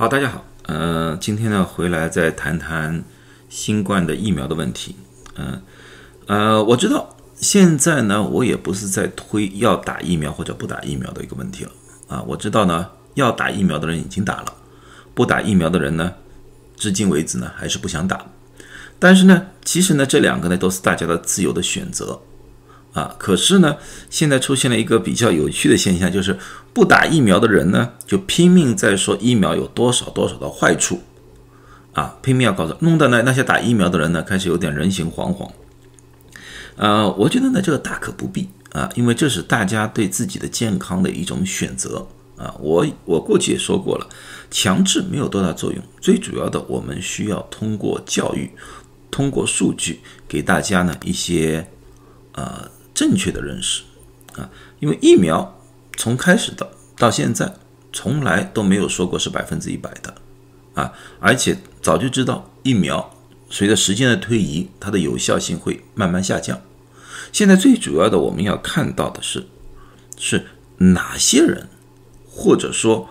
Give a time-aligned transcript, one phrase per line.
[0.00, 3.04] 好，大家好，呃，今天呢回来再谈谈
[3.50, 4.96] 新冠的疫苗的问题。
[5.36, 5.60] 嗯，
[6.26, 11.70] 呃，我知道现在呢，我也不是在推要打疫苗或者不打疫苗的一个问题了
[12.08, 12.22] 啊。
[12.26, 14.54] 我知道呢，要打疫苗的人已经打了，
[15.12, 16.14] 不打疫苗的人呢，
[16.76, 18.24] 至今为止呢还是不想打。
[18.98, 22.18] 但是呢，其实呢，这两个呢都是大家的自由的选择。
[22.92, 23.76] 啊，可是呢，
[24.10, 26.36] 现在出现了一个比较有趣的现象，就是
[26.72, 31.00] 不打疫苗的人呢，就拼命在说疫苗有多少多少的坏处，
[31.92, 35.48] 啊，拼命要告诉，弄得呢那些打疫苗的人呢，开始有点人心惶惶。
[36.74, 42.04] 呃，我觉得呢，这个大可不必啊，因为这是大家对自己的健康的一种选择
[42.36, 42.52] 啊。
[42.58, 44.08] 我我过去也说过了，
[44.50, 48.50] 强制没有多大作用，最主要的我们需要通过教育，
[49.12, 51.64] 通过数据给大家呢一些
[52.32, 52.68] 呃。
[53.00, 53.82] 正确的认识
[54.34, 55.58] 啊，因为疫苗
[55.96, 57.50] 从开始的到现在，
[57.94, 60.14] 从来都没有说过是百分之一百的
[60.74, 63.16] 啊，而且早就知道疫苗
[63.48, 66.60] 随着时间的推移，它的有效性会慢慢下降。
[67.32, 69.46] 现在最主要的我们要看到的是，
[70.18, 70.44] 是
[70.76, 71.70] 哪些人，
[72.28, 73.08] 或者说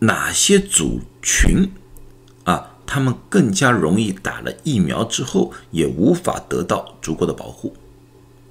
[0.00, 1.70] 哪些族群
[2.42, 7.76] 啊，他们更加容易打了疫苗之后也无法得到足够的保护。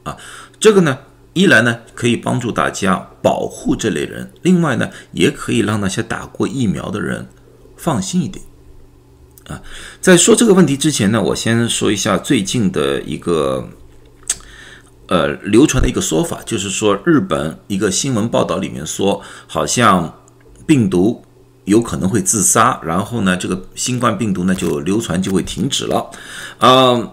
[0.04, 0.18] 啊，
[0.60, 1.00] 这个呢，
[1.34, 7.28] 一来呢可以帮助大家保护这类人，另外呢也可以让那些打过疫苗的人
[7.78, 8.44] 放心一点。
[9.48, 9.62] 啊，
[10.00, 13.68] 在说这个问题之前呢，我先说一下最近的一个
[15.08, 20.22] 呃流传的一个说法，就是说日本一个新闻报道里面说，好像
[20.66, 21.24] 病毒
[21.66, 26.10] 有可能会自杀，然后呢这个新冠病毒呢就流传就会停止了。
[26.60, 27.12] 嗯，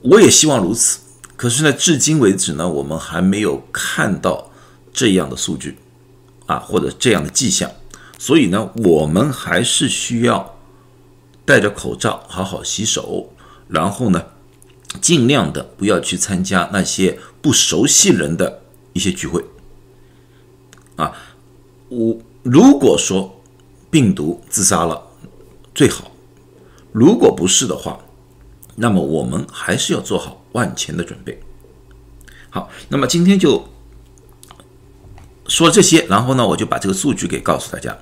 [0.00, 0.98] 我也希望如此。
[1.36, 4.50] 可是呢，至今为止呢，我们还没有看到
[4.92, 5.76] 这样的数据
[6.46, 7.70] 啊，或者这样的迹象，
[8.18, 10.56] 所以呢，我们还是需要
[11.44, 13.32] 戴着口罩，好好洗手，
[13.68, 14.24] 然后呢，
[15.00, 19.44] 尽量的不要去参加那些不熟悉人的一些聚会
[20.96, 21.12] 啊。
[21.88, 23.42] 我如果说
[23.90, 25.02] 病毒自杀了，
[25.74, 26.12] 最好；
[26.92, 27.98] 如果不是的话，
[28.76, 30.43] 那么我们还是要做好。
[30.54, 31.40] 万全的准备，
[32.48, 33.68] 好，那么今天就
[35.48, 37.96] 说这些，然后呢，我就把这个数据给告诉大家。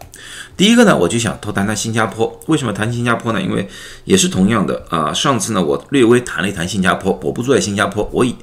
[0.54, 2.38] 第一个呢，我就想多谈谈新加坡。
[2.48, 3.40] 为什么谈新加坡呢？
[3.40, 3.66] 因为
[4.04, 7.18] 也是同样的啊，上次呢，我略微谈了一谈新加坡。
[7.22, 8.36] 我不住在新加坡，我以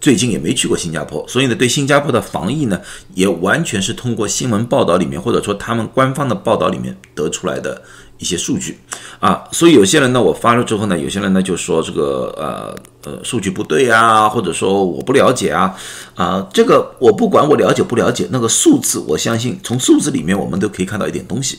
[0.00, 2.80] 最近也没去过新加坡，所以呢，对新加坡的防疫呢，
[3.14, 7.84] 也完全是通过新闻报道里面，或者说他们官方的报道里面得出来的。
[8.16, 8.78] 一些数据
[9.24, 15.74] 啊，所以有些人呢，我发了之后呢，有些人呢就说这个呃呃数据不对啊，或者说我不了解啊
[16.14, 21.58] 啊，这个我不管我了解不了解，那个数字我相信从数字里面我们都可以看到一点东西。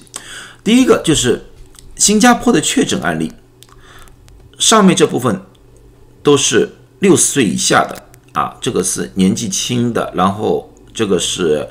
[0.63, 1.43] 第一个就是
[1.95, 3.31] 新加坡的确诊案例，
[4.59, 5.41] 上面这部分
[6.21, 11.67] 都是六十岁以下的啊，这个是年纪轻的，然后这个是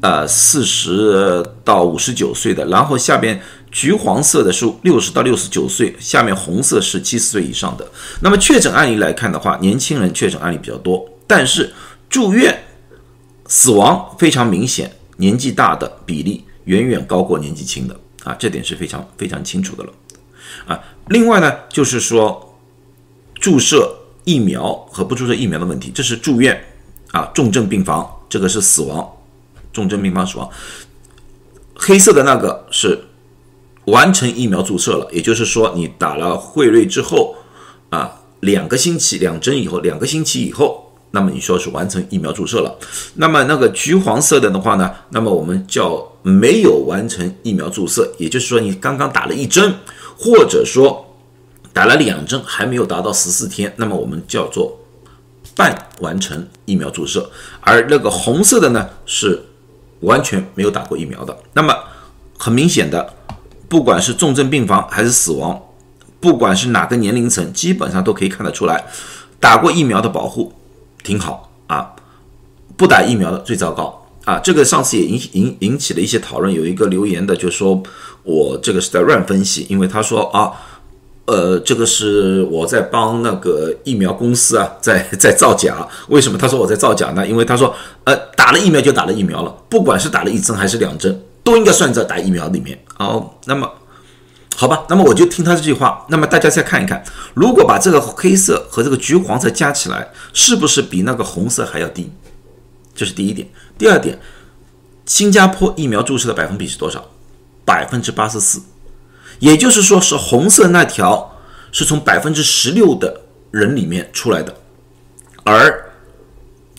[0.00, 3.42] 呃四十到五十九岁的，然后下边。
[3.70, 7.86] 橘黄色的是六十到六十九岁，下面红色是七十岁以上的。
[8.22, 11.72] 那么确诊案例来看的话，年轻人确诊案例比较多，但是
[12.08, 12.64] 住院
[13.46, 19.92] 死亡非常明显，年纪大的比例远远高过年纪轻的啊，这点是非常非常清楚的了
[20.66, 20.80] 啊。
[21.08, 22.58] 另外呢，就是说
[23.34, 26.58] 注射疫苗和不注射疫苗的问题，这是住院
[27.12, 29.06] 啊，重症病房这个是死亡，
[29.74, 30.48] 重症病房死亡。
[31.74, 33.04] 黑色的那个是。
[33.90, 37.34] 完成疫苗注射了，也就是说，你打了辉瑞之后，
[37.90, 42.78] 啊，两个星期两针以后，两个星期以后，那么你说是完成疫苗注射了。
[43.14, 49.74] 那么那个橘黄色的的话呢，那么我们叫没有完成疫苗注射，也就是说你刚刚打了一针，
[50.18, 51.16] 或者说
[51.72, 54.78] 打了两针还没有达到十四天，那么我们叫做
[55.56, 57.30] 半完成疫苗注射。
[57.60, 59.42] 而那个红色的呢，是
[60.00, 61.34] 完全没有打过疫苗的。
[61.54, 61.74] 那么
[62.36, 63.14] 很明显的。
[63.68, 65.60] 不管是重症病房还是死亡，
[66.20, 68.84] 不管是哪个年龄层，基本上都可以看得出来，
[69.38, 70.52] 打过疫苗的保护
[71.04, 71.94] 挺好啊，
[72.76, 74.38] 不打疫苗的最糟糕啊。
[74.38, 77.82] 这个上次也引引引起了一些讨论，有一个留言的就说
[78.22, 80.50] 我这个是在乱分析，因为他说啊，
[81.26, 85.86] 呃，这个是我在帮那个疫苗公司啊，在在造假。
[86.08, 87.26] 为什么他说我在造假呢？
[87.26, 87.74] 因为他说，
[88.04, 91.22] 呃，打了疫苗就打了疫苗了，不管是打了一针还是两针。
[91.42, 93.34] 都应该算在打疫苗里面哦。
[93.46, 93.70] 那么，
[94.56, 96.04] 好吧，那么我就听他这句话。
[96.08, 97.02] 那么大家再看一看，
[97.34, 102.10] 如果把这个黑色和这个橘黄色加起来，是不是比那个红色还要低？
[102.94, 103.48] 这是第一点。
[103.76, 104.18] 第二点，
[105.06, 107.10] 新加坡疫苗注射的百分比是多少？
[107.64, 108.62] 百分之八十四，
[109.38, 111.36] 也就是说是红色那条
[111.70, 113.20] 是从百分之十六的
[113.50, 114.54] 人里面出来的，
[115.44, 115.92] 而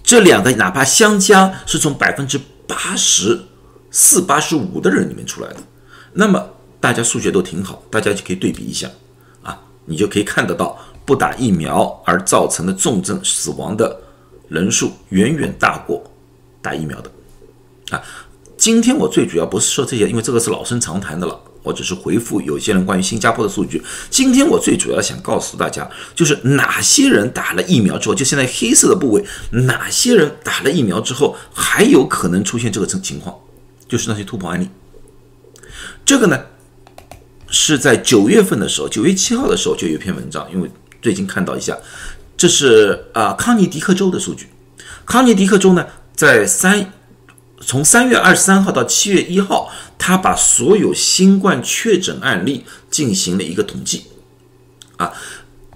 [0.03, 3.39] 这两个哪怕相加是从百分之八十
[3.91, 5.57] 四、八十五的人里面出来的，
[6.13, 6.49] 那么
[6.79, 8.89] 大家数学都挺好，大家就可以对比一下
[9.41, 13.99] 啊，你就可以看得到不打疫苗而造成的重症死亡的
[14.47, 16.03] 人数远远大过
[16.61, 17.11] 打疫苗的
[17.91, 18.01] 啊。
[18.57, 21.39] 今天我最主要不是说这些，因为这个是老生常谈的了。
[21.61, 23.83] 我只是回复有些人关于新加坡的数据。
[24.09, 33.37] 今天我最主要想告诉大家，就是哪些人打了疫苗之后，就现在黑色的部位，哪些人打了疫苗之后还有可能出现这个情情况，
[33.89, 34.69] 就是那些突破案例。
[36.05, 36.39] 这个呢，
[37.49, 40.71] 是在九月份的时候，九月七号的时候就有一篇文章，因为
[41.01, 41.77] 最近看到一下，
[42.37, 44.47] 这是啊康尼迪克州的数据。
[45.05, 46.93] 康尼迪克州呢，在三。
[47.61, 54.05] 从三月二十三号到七月一号，他把所有新冠确诊案例进行了一个统计，
[54.95, 55.11] 啊，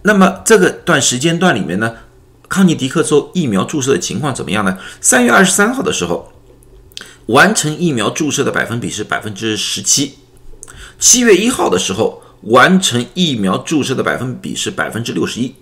[0.04, 1.94] 那么这个段时间段里面呢，
[2.48, 4.80] 康尼迪克州疫苗注射的情况怎么样呢？
[5.02, 6.32] 三月二十三号的时候，
[7.28, 10.14] 完成疫苗注射的百分比是百分之十七，
[11.00, 15.56] 七月一号的时候，完成疫苗注射的百分比是百分之六十一，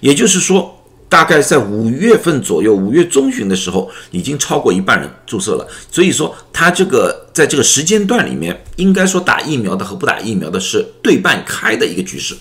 [0.00, 0.74] 也就是说。
[1.10, 5.66] 大概在五月份左右，五月中旬的时候，已经超过一半人注射了。
[5.90, 12.36] 所以说，它这个在这个时间段里面，应该说打疫苗的和不打疫苗的是对半开的一个局势，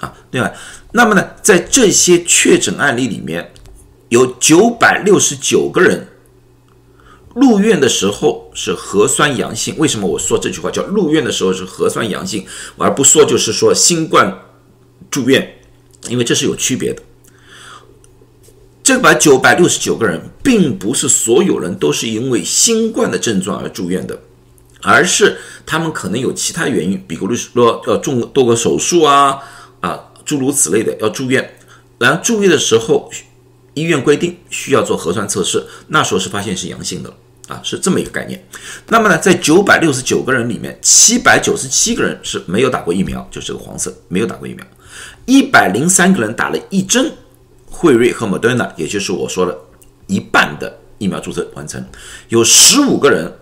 [0.00, 0.52] 啊，对吧？
[0.92, 3.50] 那么呢，在这些确诊案例里面，
[4.10, 6.06] 有九百六十九个人
[7.34, 9.74] 入院的时候是核酸阳性。
[9.78, 12.44] 为什么我说这句话叫入院的时候是核酸阳性，
[12.76, 14.42] 而不说就是说新冠
[15.10, 15.56] 住院？
[16.08, 17.02] 因为这是有区别的。
[18.82, 24.18] 这把九百六十九个人，并不是所有人都是因为新冠的症状而住院的，
[24.82, 29.38] 而是他们可能有其他原因，比如说要做多个手术啊
[29.80, 31.58] 啊，诸如此类的要住院。
[31.98, 33.08] 然后住院的时候，
[33.80, 37.12] 医院规定需要做核酸测试，那时候是发现是阳性的
[37.48, 38.46] 啊，是这么一个概念。
[38.88, 44.64] 那么呢，在九百六十九个人里面，七百九十七个人是没有打过疫苗，就是这个黄色没有打过疫苗，
[45.24, 47.10] 一百零三个人打了一针。
[47.72, 49.56] 辉瑞和莫德纳，也就是我说的
[50.08, 51.82] 一半的疫苗注射完成，
[52.28, 53.32] 有十五个人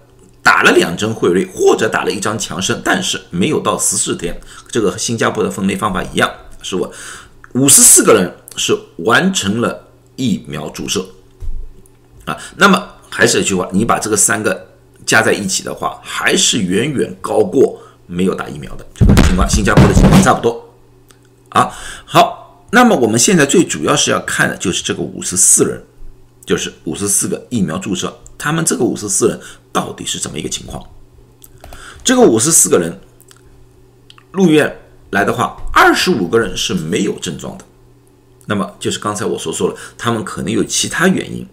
[0.43, 4.39] 打了两针辉瑞或者打了一张强生，但是没有到十四天。
[4.71, 6.31] 这个和新加坡的分类方法一样，
[6.63, 6.93] 是我
[7.55, 9.88] 五十四个人是完成了
[10.19, 11.09] 疫苗注射
[12.27, 12.37] 啊。
[12.57, 14.69] 那么还是那句话，你把这个三个
[15.07, 19.49] 加在一起的话，还是远远高过没有打疫苗的这个情况。
[19.49, 20.69] 新加坡的情况差不多
[21.49, 21.73] 啊。
[22.05, 22.37] 好。
[22.71, 25.83] 那么我们现在最主要是要看的就是这个五十四人，
[26.45, 29.41] 就是五十四个疫苗注射，他们这个五十四人
[29.73, 30.87] 到底是怎么一个情况？
[32.05, 33.01] 这个五十四个人
[34.33, 34.71] 入院
[35.13, 37.65] 来的话，二十五个人是没有症状的，
[38.49, 41.47] 那么就是刚才我所说的，他们可能有其他原因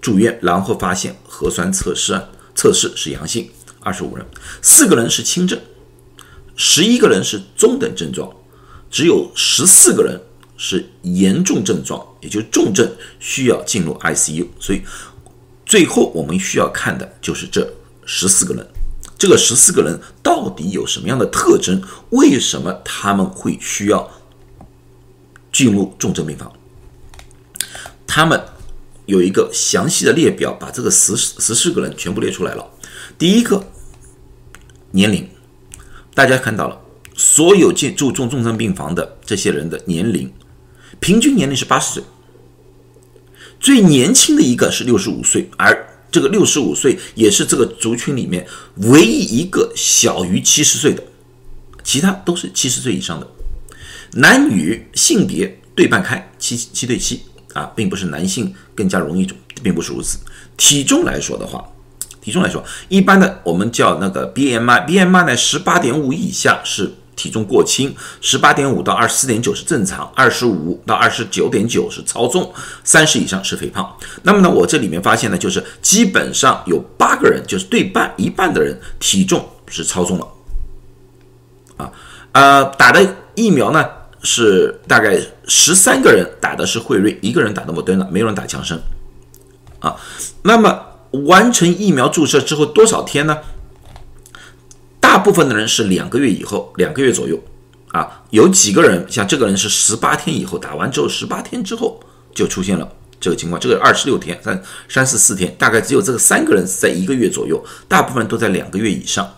[0.00, 2.20] 住院，然后发现核酸测试
[2.54, 3.48] 测试是阳性，
[3.80, 4.26] 二十五人，
[4.60, 5.58] 四个人是轻症，
[6.56, 8.30] 十一个人是中等症状，
[8.90, 10.20] 只有十四个人。
[10.64, 14.46] 是严重症状，也就是重症，需要进入 ICU。
[14.60, 14.80] 所以
[15.66, 17.68] 最后我们需要看的就是这
[18.04, 18.64] 十四个人，
[19.18, 21.82] 这个十四个人到底有什么样的特征？
[22.10, 24.08] 为什么他们会需要
[25.52, 26.50] 进入重症病房？
[28.06, 28.42] 他们
[29.06, 32.66] 有一个详细的列表，把这个十十四个人全部列出来了。
[33.18, 33.64] 第一个
[34.90, 35.28] 年龄，
[36.14, 36.80] 大家看到了，
[37.14, 40.32] 所有进住重重症病房的这些人的年龄。
[41.00, 42.02] 平均年龄是八十岁，
[43.58, 51.02] 最年轻的一个是六十五岁，而这个六十五岁也是这个族群里面唯一一个小于七十岁的，
[51.82, 53.26] 其他都是七十岁以上的。
[54.14, 57.22] 男女性别对半开，七七对七
[57.54, 60.18] 啊，并不是男性更加容易肿，并不是如此。
[60.56, 61.64] 体重来说的话，
[62.20, 66.94] 体重来说，一般的我们叫那个 BMI，BMI 呢十八点五以下是。
[67.14, 72.52] 体重过轻，十八点五到二十四点九是正常，二十五到二十九点九是超重，
[72.82, 73.96] 三十以上是肥胖。
[74.22, 80.26] 那么呢，我这里面发现呢，就是基本上有八个人，就是对半一半的人体重是超重了。
[81.76, 81.92] 啊，
[82.32, 83.86] 呃，打的疫苗呢
[84.22, 88.80] 是大概十三个人打的是辉瑞，一个人打的莫德纳，没有人打强生。
[89.80, 89.96] 啊，
[90.42, 90.86] 那么
[91.26, 93.38] 完成疫苗注射之后多少天呢？
[95.00, 97.38] 大部分的人是两个月以后，两个月左右，
[97.90, 102.00] 啊，有几个人像这个人是十八天以后打完之后，十八天之后
[102.32, 102.88] 就出现了
[103.20, 109.28] 这个情况，这个二十六天三三十四天，大概只有这个三个人是在一个月左右，大部分都在两个月以上，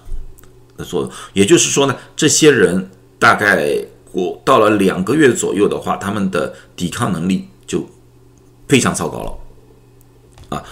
[0.77, 1.11] 的作用。
[1.33, 3.75] 也就是说呢，这些人大概
[4.15, 7.85] 过到了两个月左右的话，他们的抵抗能力就
[8.69, 10.57] 非常糟糕了。
[10.57, 10.63] 啊，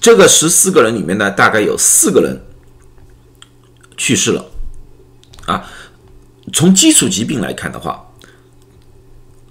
[0.00, 2.36] 这个十四个人里面呢，大概有四个人
[3.96, 4.44] 去世了。
[5.46, 5.70] 啊，
[6.52, 8.10] 从基础疾病来看的话，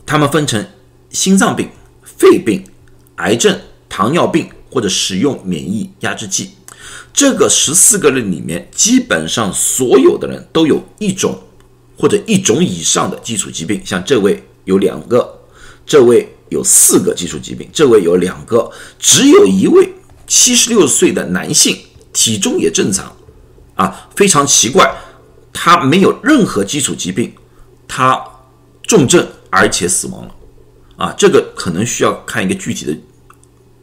[0.06, 0.68] 他们分成
[1.10, 1.70] 心脏病、
[2.04, 2.66] 肺病、
[3.16, 3.58] 癌症、
[3.88, 4.50] 糖尿病。
[4.70, 6.52] 或者使用免疫压制剂，
[7.14, 11.40] 这个十四个人里面，基本上所有的人都有一种
[11.98, 13.82] 或者一种以上的基础疾病。
[13.84, 15.40] 像这位有两个，
[15.86, 19.94] 这位有四个基础疾病，这位有两个，只有一位
[20.28, 21.78] 七十六岁的男性，
[22.14, 23.16] 体重也正常，
[23.76, 24.94] 啊，非常奇怪，
[25.52, 27.34] 他没有任何基础疾病，
[27.88, 28.22] 他
[28.84, 30.36] 重症而且死亡了，
[30.98, 32.96] 啊，这个可能需要看一个具体的。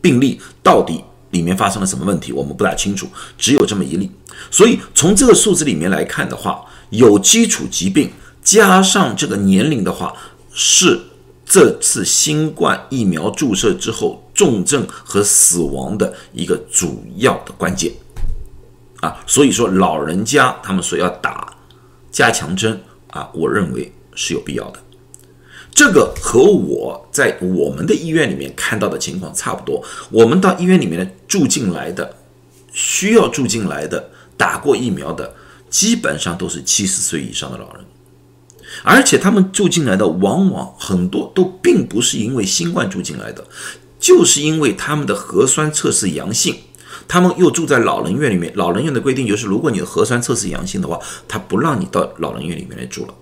[0.04, 4.10] 病例到底里面发生了什么问题，我们不大清楚，只有这么一例。
[4.50, 6.62] 所以从这个数字里面来看的话，
[6.96, 8.10] 有基础疾病
[8.42, 10.14] 加上这个年龄的话，
[10.52, 11.00] 是
[11.44, 17.92] 这次新冠疫苗注射之后重症和死亡的一个主要的关键
[19.00, 19.22] 啊。
[19.26, 21.54] 所以说，老人家他们所要打
[22.10, 24.80] 加强针啊，我认为是有必要的。
[25.74, 29.82] 这个和我在我们的医院里面看到的情况差不多。
[30.10, 32.14] 我们到医院里面住进来的，
[32.72, 35.34] 需要住进来的，打过疫苗的，
[35.74, 37.84] 基本上都是七十岁以上的老人，
[38.84, 43.44] 而且他们住进来的往往很多都并不是因为新冠住进来的，
[43.98, 46.54] 就是因为他们的核酸测试阳性，
[47.08, 48.52] 他们又住在老人院里面。
[48.54, 53.14] 老人院的规定就是，如果你的核酸测试阳性的话，他不让你到老人院里面来住了，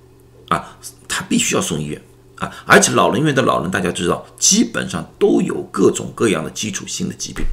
[0.48, 0.76] 啊，
[1.08, 2.02] 他必须要送医院。
[2.36, 7.46] 啊，而且老人院的老人，大家知道，基本上都有各种各样的基础性的疾病，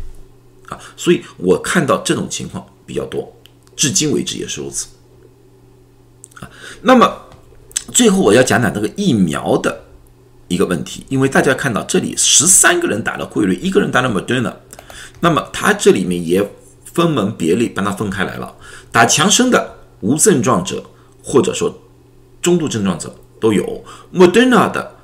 [0.68, 3.32] 啊，所以我看到这种情况比较多，
[3.80, 4.88] 至今为止也是如此。
[6.42, 6.50] 啊，
[6.82, 7.30] 那么
[7.94, 9.86] 最后我要讲讲这个疫苗的
[10.50, 14.54] 一个问题，因为大家看到这里十三个人打了辉瑞，一个人打了 Moderna，
[15.22, 16.46] 那么他这里面也
[16.84, 18.54] 分门别类把它分开来了，
[18.92, 20.84] 打强生的无症状者，
[21.24, 21.80] 或者说
[22.42, 23.16] 中度症状者。
[23.42, 24.98] 都有莫德纳的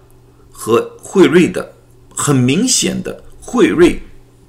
[0.51, 1.71] 和辉瑞的，
[2.13, 4.03] 很明显的辉瑞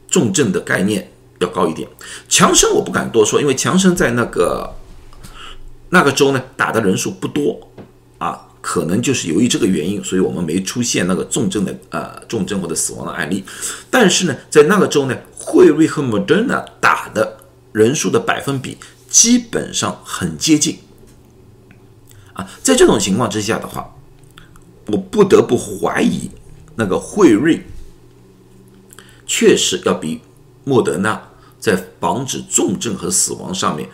[0.09, 1.89] 重症的概念要高一点。
[2.29, 4.75] 强生我不敢多说，因为强生在那个
[5.91, 7.71] 那个州呢打的人数不多
[8.19, 13.45] 啊，可能就是由于这个原因，所以我们没出现那个重症的呃重症或者死亡的案例。
[13.91, 17.39] 但是呢，在那个州呢，辉瑞和莫德纳打的
[17.73, 18.79] 人数的百分比
[19.09, 20.79] 基本上很接近。
[22.33, 23.95] 啊，在这种情况之下的话，
[24.87, 26.31] 我不得不怀疑
[26.75, 27.65] 那个辉瑞
[29.27, 30.21] 确实要比
[30.69, 31.29] 莫德纳
[31.61, 33.89] 在防止重症和死亡上面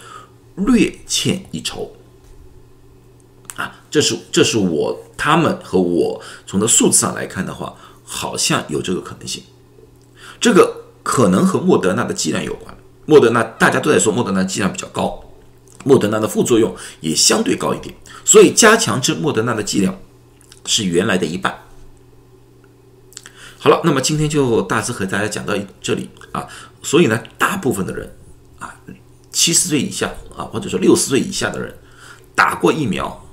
[0.56, 1.92] 略欠一筹。
[3.56, 9.42] 啊，这是这是我他们和我从的数字上来看的话，好像有这个可能性。
[10.40, 12.74] 这个可能和莫德纳的剂量有关。
[13.04, 15.22] 莫德纳大家都在说莫德纳剂量比较高，
[15.84, 17.94] 莫德纳的副作用也相对高一点。
[18.24, 19.98] 所以加强针莫德纳的剂量
[20.64, 21.61] 是原来的一半。
[23.62, 26.48] 好了，那么今天就大致和大家讲到这里啊。
[26.82, 28.12] 所以呢，大部分的人
[28.58, 28.74] 啊，
[29.30, 31.72] 七十岁以下啊，或者说六十岁以下的人
[32.34, 33.24] 打过疫苗，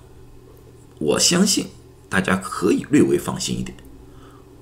[1.00, 1.66] 我相信
[2.08, 3.76] 大家可以略微放心一点，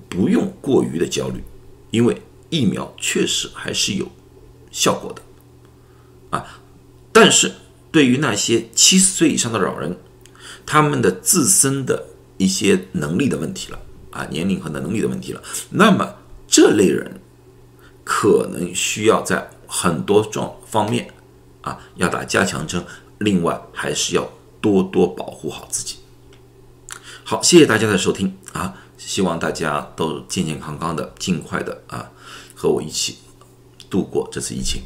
[0.08, 1.44] 不用过于的焦虑，
[1.90, 4.10] 因为疫苗确实还是有
[4.70, 5.20] 效果的
[6.30, 6.62] 啊。
[7.12, 7.52] 但是
[7.92, 9.98] 对于那些七十岁以上的老人，
[10.64, 12.06] 他们的自身的
[12.38, 13.78] 一些能力的问题了
[14.10, 15.42] 啊，年龄和能力的问题了。
[15.70, 17.20] 那么这类人
[18.04, 21.12] 可能需要在很多状方面
[21.60, 22.84] 啊要打加强针，
[23.18, 25.96] 另外还是要多多保护好自己。
[27.24, 32.10] 好，谢谢大家的收听啊，希望大家都健健康康的，尽快的啊
[32.54, 33.18] 和我一起
[33.90, 34.82] 度过这次疫情。